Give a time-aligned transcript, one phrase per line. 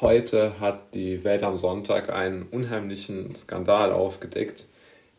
[0.00, 4.64] Heute hat die Welt am Sonntag einen unheimlichen Skandal aufgedeckt,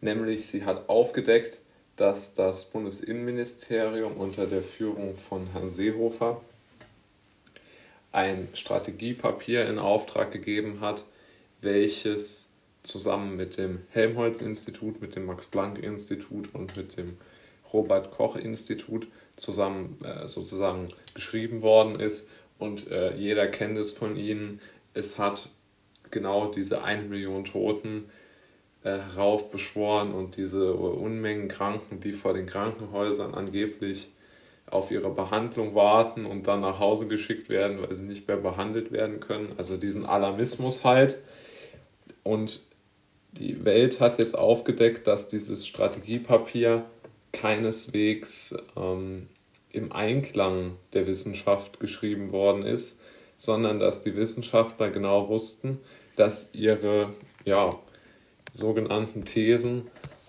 [0.02, 1.60] nämlich sie hat aufgedeckt,
[1.96, 6.42] dass das Bundesinnenministerium unter der Führung von Herrn Seehofer
[8.12, 11.06] ein Strategiepapier in Auftrag gegeben hat,
[11.62, 12.50] welches
[12.84, 17.18] zusammen mit dem Helmholtz-Institut, mit dem Max-Planck-Institut und mit dem
[17.72, 19.08] Robert-Koch-Institut
[19.38, 24.62] zusammen äh, sozusagen geschrieben worden ist und äh, jeder kennt es von ihnen.
[24.94, 25.50] Es hat
[26.12, 28.06] genau diese 1 Million Toten
[28.84, 34.12] äh, heraufbeschworen und diese Unmengen Kranken, die vor den Krankenhäusern angeblich
[34.68, 38.92] auf ihre Behandlung warten und dann nach Hause geschickt werden, weil sie nicht mehr behandelt
[38.92, 39.54] werden können.
[39.58, 41.20] Also diesen Alarmismus halt.
[42.24, 42.62] Und
[43.34, 46.86] die Welt hat jetzt aufgedeckt, dass dieses Strategiepapier
[47.32, 49.28] keineswegs ähm,
[49.76, 53.00] im Einklang der Wissenschaft geschrieben worden ist,
[53.38, 55.80] sondern dass die Wissenschaftler genau wussten,
[56.16, 57.10] dass ihre
[57.44, 57.78] ja,
[58.54, 59.88] sogenannten Thesen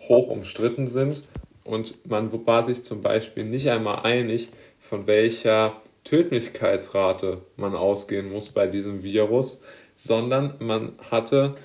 [0.09, 1.23] hoch umstritten sind
[1.67, 8.51] und man war sich zum Beispiel nicht einmal einig, von welcher Tödlichkeitsrate man ausgehen muss
[8.51, 9.63] bei diesem Virus,
[9.97, 11.57] sondern man hatte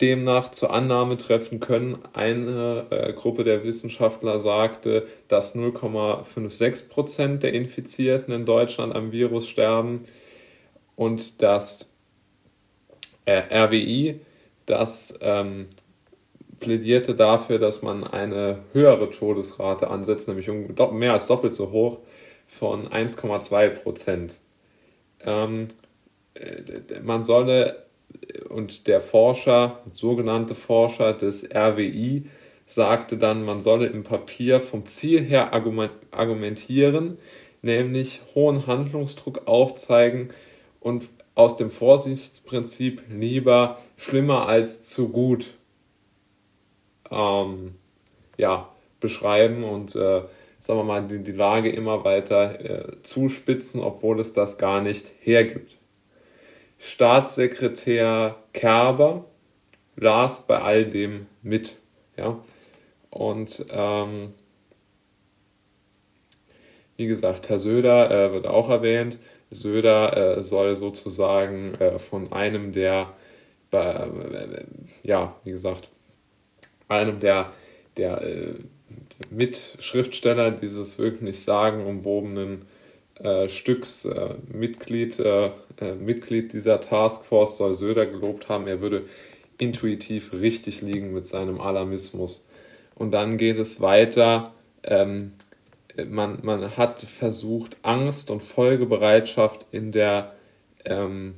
[0.00, 1.98] demnach zur Annahme treffen können.
[2.12, 9.48] Eine äh, Gruppe der Wissenschaftler sagte, dass 0,56 Prozent der Infizierten in Deutschland am Virus
[9.48, 10.06] sterben
[10.96, 11.92] und das
[13.24, 14.20] äh, RWI,
[14.66, 15.66] das ähm,
[16.60, 21.98] plädierte dafür, dass man eine höhere Todesrate ansetzt, nämlich um mehr als doppelt so hoch
[22.46, 24.34] von 1,2 Prozent.
[25.24, 25.68] Ähm,
[26.34, 27.89] äh, man solle
[28.48, 32.26] und der Forscher, sogenannte Forscher des RWI,
[32.66, 37.18] sagte dann, man solle im Papier vom Ziel her argumentieren,
[37.62, 40.28] nämlich hohen Handlungsdruck aufzeigen
[40.78, 45.46] und aus dem Vorsichtsprinzip lieber schlimmer als zu gut
[47.10, 47.74] ähm,
[48.36, 48.68] ja,
[49.00, 50.22] beschreiben und äh,
[50.60, 55.10] sagen wir mal, die, die Lage immer weiter äh, zuspitzen, obwohl es das gar nicht
[55.20, 55.79] hergibt.
[56.80, 59.26] Staatssekretär Kerber
[59.96, 61.76] las bei all dem mit.
[62.16, 62.42] Ja?
[63.10, 64.32] Und ähm,
[66.96, 69.18] wie gesagt, Herr Söder äh, wird auch erwähnt.
[69.50, 73.12] Söder äh, soll sozusagen äh, von einem der,
[73.72, 74.06] äh,
[75.02, 75.90] ja, wie gesagt,
[76.88, 77.52] einem der,
[77.96, 78.54] der, äh,
[79.30, 82.62] Mitschriftsteller dieses wirklich sagenumwobenen
[83.22, 85.50] äh, Stücks äh, Mitglied, äh,
[85.80, 89.04] äh, Mitglied dieser Taskforce soll Söder gelobt haben, er würde
[89.58, 92.48] intuitiv richtig liegen mit seinem Alarmismus.
[92.94, 94.52] Und dann geht es weiter.
[94.82, 95.32] Ähm,
[96.08, 100.30] man, man hat versucht, Angst und Folgebereitschaft in der,
[100.84, 101.34] ähm,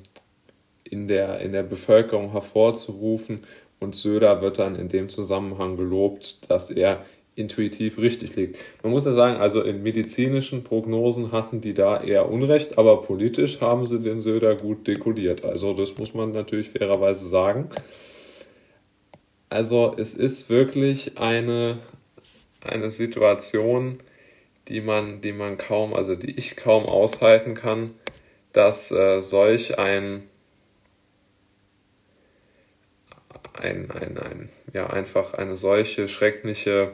[0.84, 3.44] in, der, in der Bevölkerung hervorzurufen.
[3.80, 7.04] Und Söder wird dann in dem Zusammenhang gelobt, dass er
[7.34, 8.58] intuitiv richtig liegt.
[8.82, 13.60] Man muss ja sagen, also in medizinischen Prognosen hatten die da eher Unrecht, aber politisch
[13.60, 15.44] haben sie den Söder gut dekodiert.
[15.44, 17.70] Also das muss man natürlich fairerweise sagen.
[19.48, 21.78] Also es ist wirklich eine,
[22.60, 24.00] eine Situation,
[24.68, 27.94] die man, die man kaum, also die ich kaum aushalten kann,
[28.52, 30.24] dass äh, solch ein,
[33.54, 36.92] ein, ein, ein, ja, einfach eine solche schreckliche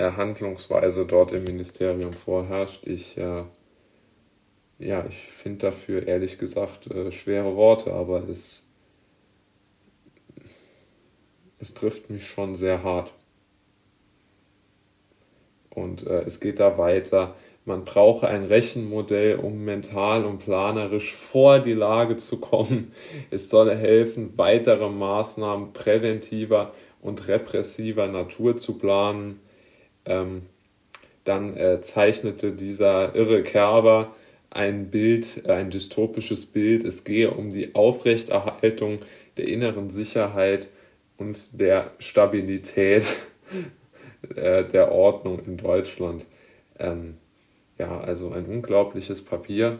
[0.00, 2.86] Handlungsweise dort im Ministerium vorherrscht.
[2.86, 3.44] Ich, äh,
[4.78, 8.66] ja, ich finde dafür ehrlich gesagt äh, schwere Worte, aber es,
[11.58, 13.14] es trifft mich schon sehr hart.
[15.70, 17.34] Und äh, es geht da weiter.
[17.64, 22.92] Man brauche ein Rechenmodell, um mental und planerisch vor die Lage zu kommen.
[23.30, 26.72] Es solle helfen, weitere Maßnahmen präventiver
[27.02, 29.40] und repressiver Natur zu planen.
[30.10, 30.42] Ähm,
[31.24, 34.14] dann äh, zeichnete dieser irre Kerber
[34.50, 36.84] ein Bild, äh, ein dystopisches Bild.
[36.84, 38.98] Es gehe um die Aufrechterhaltung
[39.36, 40.68] der inneren Sicherheit
[41.16, 43.04] und der Stabilität
[44.34, 46.26] äh, der Ordnung in Deutschland.
[46.78, 47.16] Ähm,
[47.78, 49.78] ja, also ein unglaubliches Papier.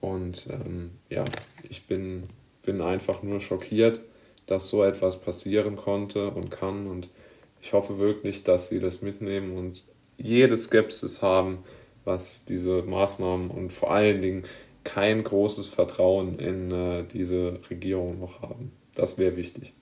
[0.00, 1.24] Und ähm, ja,
[1.68, 2.24] ich bin,
[2.62, 4.00] bin einfach nur schockiert,
[4.46, 6.86] dass so etwas passieren konnte und kann.
[6.86, 7.10] Und
[7.60, 9.84] ich hoffe wirklich, dass sie das mitnehmen und
[10.16, 11.58] jede Skepsis haben,
[12.04, 14.44] was diese Maßnahmen und vor allen Dingen
[14.84, 18.72] kein großes Vertrauen in äh, diese Regierung noch haben.
[18.94, 19.74] Das wäre wichtig.